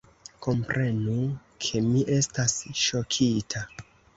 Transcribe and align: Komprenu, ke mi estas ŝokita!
Komprenu, 0.45 1.17
ke 1.67 1.83
mi 1.91 2.03
estas 2.17 2.57
ŝokita! 2.87 3.67